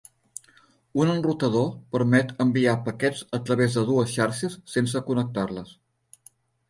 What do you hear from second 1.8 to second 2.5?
permet